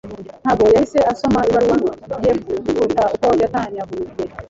[0.43, 1.91] Ntabwo yahise asoma ibaruwa
[2.25, 2.31] ye
[2.65, 4.07] kuruta uko yatanyaguye.